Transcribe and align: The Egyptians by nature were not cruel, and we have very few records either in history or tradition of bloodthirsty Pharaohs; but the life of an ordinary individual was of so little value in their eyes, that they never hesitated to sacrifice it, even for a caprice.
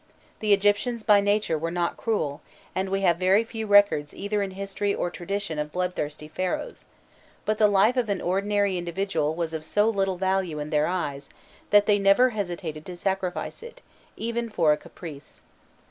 The 0.39 0.51
Egyptians 0.51 1.03
by 1.03 1.21
nature 1.21 1.59
were 1.59 1.69
not 1.69 1.95
cruel, 1.95 2.41
and 2.73 2.89
we 2.89 3.01
have 3.01 3.17
very 3.17 3.43
few 3.43 3.67
records 3.67 4.15
either 4.15 4.41
in 4.41 4.49
history 4.49 4.95
or 4.95 5.11
tradition 5.11 5.59
of 5.59 5.71
bloodthirsty 5.71 6.27
Pharaohs; 6.27 6.87
but 7.45 7.59
the 7.59 7.67
life 7.67 7.95
of 7.95 8.09
an 8.09 8.19
ordinary 8.19 8.79
individual 8.79 9.35
was 9.35 9.53
of 9.53 9.63
so 9.63 9.87
little 9.87 10.17
value 10.17 10.57
in 10.57 10.71
their 10.71 10.87
eyes, 10.87 11.29
that 11.69 11.85
they 11.85 11.99
never 11.99 12.31
hesitated 12.31 12.83
to 12.87 12.97
sacrifice 12.97 13.61
it, 13.61 13.81
even 14.17 14.49
for 14.49 14.73
a 14.73 14.75
caprice. 14.77 15.43